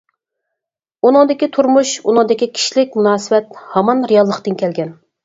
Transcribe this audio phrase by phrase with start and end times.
[1.09, 4.91] ئۇنىڭدىكى تۇرمۇش ئۇنىڭدىكى كىشىلىك مۇناسىۋەت ھامان رېئاللىقتىن كەلگەن.